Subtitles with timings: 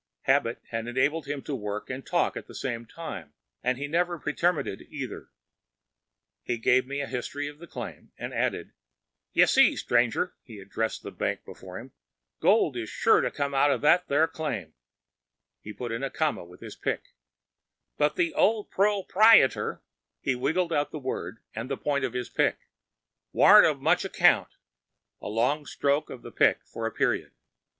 [0.21, 4.17] Habit had enabled him to work and talk at the same time, and he never
[4.17, 5.29] pretermitted either.
[6.41, 8.71] He gave me a history of the claim, and added:
[9.33, 11.91] “You see, stranger (he addressed the bank before him),
[12.39, 14.73] gold is sure to come outer that theer claim
[15.61, 17.13] (he put in a comma with his pick),
[17.95, 19.83] but the old pro pri e tor
[20.19, 22.57] (he wriggled out the word and the point of his pick)
[23.33, 24.47] warn’t of much account
[25.21, 27.33] (a long stroke of the pick for a period).